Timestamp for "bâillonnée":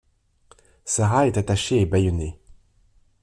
1.85-2.39